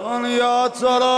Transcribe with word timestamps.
دنیا 0.00 0.68
تو 0.80 0.98
را 1.00 1.16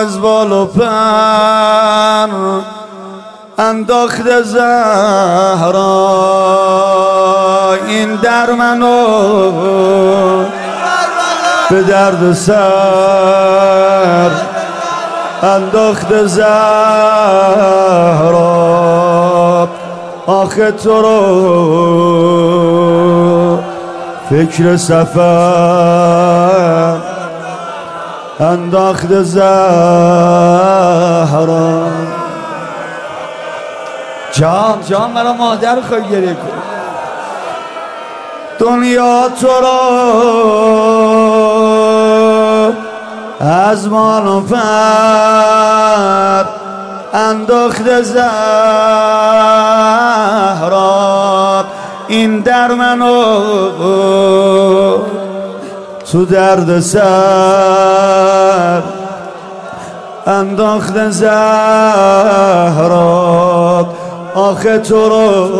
از 0.00 0.20
بال 0.20 0.52
و 0.52 0.66
پر 0.66 2.28
انداخت 3.58 4.42
زهرا. 4.42 5.80
این 7.86 8.14
در 8.16 8.50
منو 8.50 9.52
به 11.70 11.82
درد 11.82 12.32
سر 12.32 14.30
انداخت 15.42 16.26
زهرا. 16.26 16.44
آخه 20.26 20.70
تو 20.70 21.02
رو 21.02 22.03
فکر 24.34 24.76
سفر 24.76 25.20
انداخت 28.40 29.22
زهرا. 29.22 29.46
جان 34.32 34.80
جان 34.88 35.10
مرا 35.10 35.32
مادر 35.32 35.80
خواهی 35.80 36.10
گریه 36.10 36.34
کن 36.34 36.62
دنیا 38.58 39.28
تو 39.40 39.48
را 39.62 39.80
از 43.40 43.88
مال 43.88 44.26
و 44.26 44.40
پر 44.40 44.56
انداخت 47.14 48.02
زهرا. 48.02 49.43
در 52.68 52.74
منو 52.74 53.24
تو 56.12 56.24
درد 56.24 56.80
سر 56.80 58.82
انداخت 60.26 61.10
زهرا 61.10 61.34
آخه 64.34 64.78
تو 64.78 65.08
رو 65.08 65.50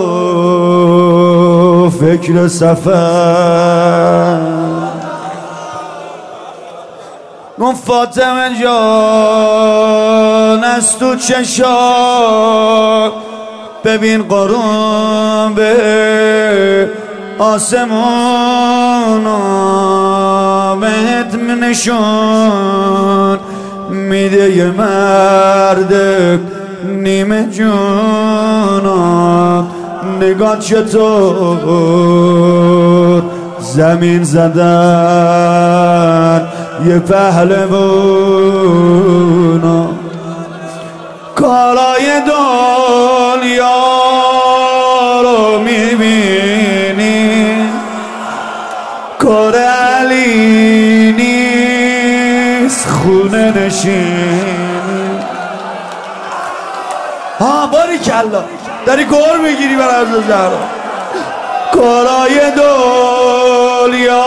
فکر 1.91 2.49
سفر. 2.49 4.39
گفت 7.61 7.85
فاطمه 7.85 8.51
جان 8.63 10.65
از 10.65 10.99
تو 10.99 11.17
چشا 11.17 11.75
ببین 13.85 14.23
قرون 14.23 15.55
به 15.55 16.91
آسمون 17.39 19.25
بهت 20.81 21.35
نشون 21.61 23.39
میده 23.91 24.57
یه 24.57 24.71
مرد 24.71 25.95
نیمه 26.85 27.51
جون 27.51 28.91
نگاه 30.21 30.59
چطور 30.59 31.59
زمین 33.61 34.25
زدن 34.25 34.65
یه 36.87 36.99
پهلوون 36.99 39.04
نیست 52.75 52.89
خونه 52.89 53.51
نشین. 53.51 55.21
ها 57.41 57.67
باری 57.67 57.99
کلا 57.99 58.45
داری 58.87 59.05
گور 59.05 59.39
می‌گیری 59.43 59.77
بر 59.77 59.89
از 59.89 60.07
زهرا 60.29 60.59
کارای 61.73 62.53
دنیا 62.57 64.25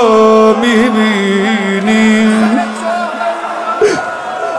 رو 0.00 0.56
می‌بینی. 0.56 2.32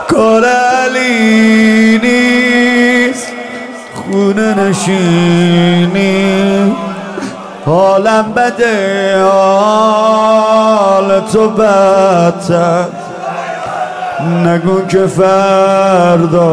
کار 0.08 0.44
علی 0.44 1.98
نیست. 2.02 3.32
خونه 3.94 4.54
نشینی. 4.54 6.14
حالم 7.66 8.32
بده 8.32 9.24
تو 11.20 11.48
بدتر. 11.48 12.84
نگو 14.44 14.86
که 14.86 15.06
فردا 15.06 16.44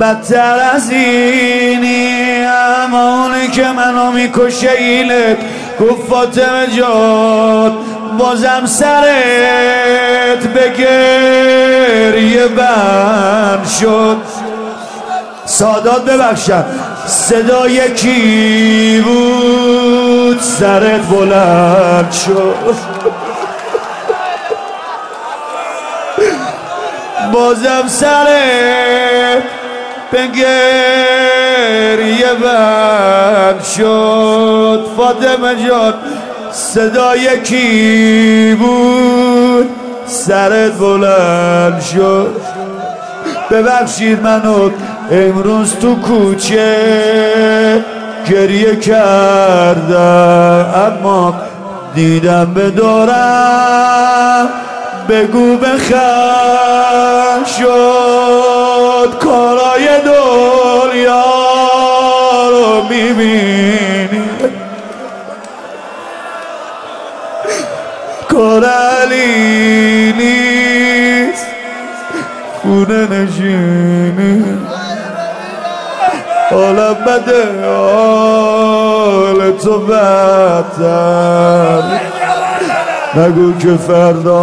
بدتر 0.00 0.70
از 0.74 0.90
اینی. 0.90 2.44
اما 2.84 3.24
اونی 3.24 3.48
که 3.48 3.64
منو 3.64 4.12
می‌کشه 4.12 4.70
اینه 4.70 5.36
گفت 5.80 6.08
فاطمه 6.10 6.66
جان 6.76 7.72
بازم 8.18 8.66
سرت 8.66 10.42
به 10.54 10.68
گریه 10.78 12.46
بند 12.46 13.66
شد. 13.80 14.16
سادات 15.44 16.04
ببخشم. 16.04 16.64
صدای 17.06 17.90
کی 17.94 19.04
بود؟ 19.04 20.40
سرت 20.40 21.00
بلند 21.00 22.12
شد. 22.12 22.54
بازم 27.34 27.88
به 30.12 30.26
گریه 30.26 32.34
بند 32.42 33.62
شد. 33.76 34.86
فاطمه 34.96 35.68
جان 35.68 35.94
صدای 36.52 37.40
کی 37.40 38.56
بود؟ 38.60 39.70
سرت 40.06 40.72
بلند 40.72 41.80
شد. 41.80 42.36
ببخشید 43.50 44.22
منو 44.22 44.70
امروز 45.10 45.74
تو 45.74 45.94
کوچه 45.94 47.84
گریه 48.30 48.76
کردم 48.76 50.66
اما 50.74 51.34
دیدم 51.94 52.54
به 52.54 52.70
دورم 52.70 54.48
بگو 55.08 55.56
بخم 55.56 57.44
شد 57.58 59.18
کارای 59.20 59.88
دنیا 60.04 61.24
رو 62.50 62.82
می‌بینی. 62.88 64.24
کار 68.28 68.64
علی 68.64 70.12
نیست 70.12 71.46
خونه 72.62 73.06
نشینی. 73.06 74.44
حالا 76.50 76.94
بده 76.94 77.66
حال 77.66 79.52
تو 79.52 79.78
بدتر 79.78 80.84
نگو 83.16 83.58
که 83.58 83.76
فردا 83.76 84.38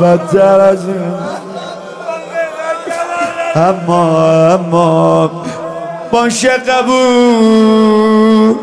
بدتر 0.00 0.60
از 0.60 0.88
این. 0.88 1.14
اما 3.54 4.52
اما 4.52 5.30
باشه 6.10 6.48
قبول. 6.48 8.54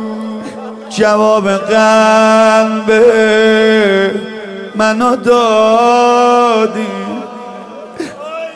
جواب 0.90 1.50
قلب 1.50 2.92
منو 4.76 5.16
دادی. 5.16 6.88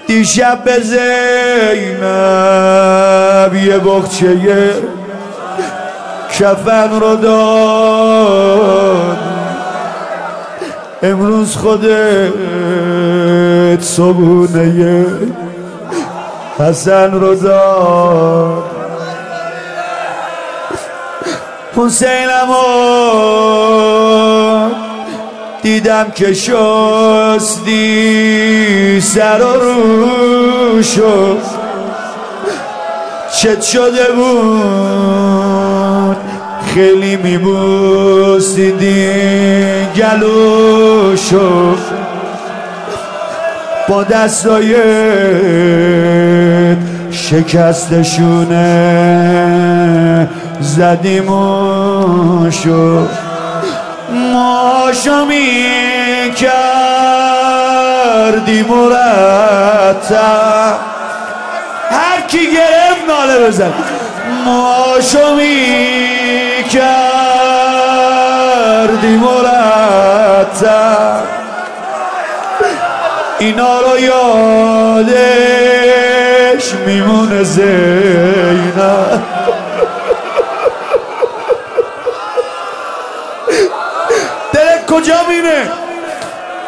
دیشب 0.08 0.64
به 0.64 0.80
زینب 0.80 1.04
یه 3.56 3.78
بخچه 3.78 4.74
کفن 6.40 7.00
رو 7.00 7.16
داد 7.16 9.33
امروز 11.04 11.56
خودت 11.56 12.34
صبونه 13.82 15.06
حسن 16.60 17.12
رو 17.12 17.36
داد 17.36 18.64
حسینم 21.76 22.50
دیدم 25.62 26.12
که 26.12 26.34
شستی 26.34 27.82
سر 29.02 29.42
و 29.42 29.54
روشو 30.74 31.38
چت 33.32 33.62
شده 33.62 34.12
بود. 34.16 35.43
خیلی 36.74 37.16
میبوسیدی 37.16 39.10
گلوشو 39.98 41.76
با 43.88 44.04
دستای 44.04 44.76
شکستشونه 47.12 48.60
زدیموشو 50.62 51.88
ماشو 54.34 55.26
می‌کردی 55.26 56.54
مرتب 58.70 60.14
هر 61.92 62.22
کی 62.28 62.38
گرفت 62.38 63.04
ناله 63.08 63.48
بزن. 63.48 63.74
ماشو 64.46 65.36
می‌کردی 65.36 66.13
مرتب. 70.54 71.24
اینا 73.40 73.80
رو 73.82 74.00
یادش 74.00 75.14
میمونه 76.86 77.44
زینب. 77.44 79.22
دلت 84.54 84.86
کجا 84.92 85.20
مینه 85.30 85.70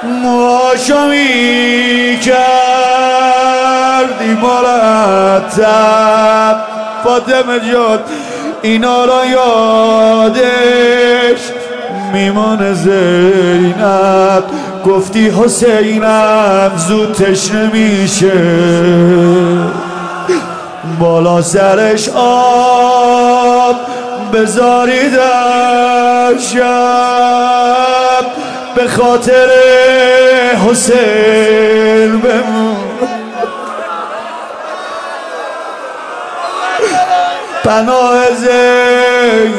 ماشو 0.04 1.00
می‌کردی 1.08 2.36
مرتب. 4.42 5.96
فاطمه 7.04 7.60
جان. 7.72 8.00
اینا 8.66 9.06
رو 9.06 9.26
یادش 9.26 10.42
میمونه 12.14 12.74
زینب 12.74 14.44
گفتی 14.86 15.30
حسینم 15.30 16.72
زود 16.88 17.14
تشنه 17.14 17.72
میشه 17.74 18.32
بالا 21.00 21.42
سرش 21.42 22.10
آب 22.16 23.76
بذاری 24.34 25.10
در 25.10 26.38
شب 26.38 28.26
به 28.76 28.88
خاطر 28.88 29.48
حسین 30.70 32.20
بمون. 32.20 32.85
پناه 37.66 38.32
زینبه. 38.36 39.56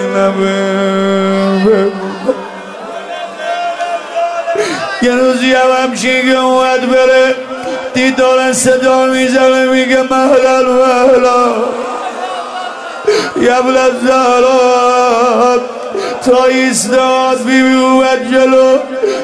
یه 5.02 5.14
روزی 5.14 5.54
هم 5.54 5.82
همچین 5.82 6.32
که 6.32 6.38
اومد 6.38 6.90
بره 6.90 7.34
دید 7.94 8.16
دارن 8.16 8.52
صدا 8.52 9.06
می‌زنه 9.06 9.66
میگه 9.66 10.02
مهلا 10.02 10.62
مهلا. 10.62 11.54
یبل 13.40 13.76
زهرات 14.06 15.60
تا 16.24 16.44
ایستاد 16.44 17.44
بیبی 17.44 17.74
اومد 17.74 18.32
جلو. 18.32 18.78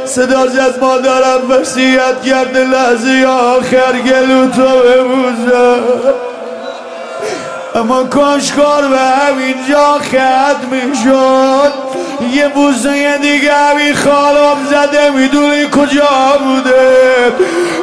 صدا 0.04 0.46
زد 0.46 0.80
مادرم 0.80 1.50
وسیعت 1.50 2.22
کرده 2.22 2.64
لحظه 2.64 3.26
آخر 3.26 3.92
گلو 3.92 4.50
تو 4.50 4.62
ببوزه 4.62 5.80
اما 7.74 8.04
کاشکار 8.04 8.88
به 8.88 8.98
همینجا 8.98 9.98
ختم 9.98 10.92
شد 11.04 11.72
یه 12.32 12.48
بوسه 12.48 13.18
دیگه 13.18 13.54
همین 13.54 13.94
خالم 13.94 14.66
زده 14.70 15.10
می‌دونی 15.10 15.66
کجا 15.70 16.38
بوده؟ 16.44 17.32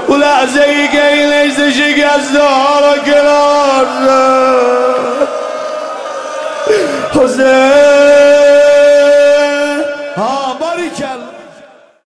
اون 0.08 0.20
لحظه 0.20 0.62
ای 0.62 0.88
که 0.88 1.08
این 1.14 1.30
لحظه 1.30 1.72
شکسته 1.72 2.40
ها 2.40 2.80
را 2.80 2.98
کنار 2.98 3.86
حسین. 7.14 8.09